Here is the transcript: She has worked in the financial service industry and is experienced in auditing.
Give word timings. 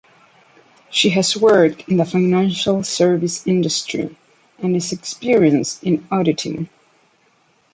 She 0.89 1.09
has 1.09 1.37
worked 1.37 1.87
in 1.87 1.97
the 1.97 2.05
financial 2.05 2.81
service 2.81 3.45
industry 3.45 4.17
and 4.57 4.75
is 4.75 4.91
experienced 4.91 5.83
in 5.83 6.07
auditing. 6.09 6.69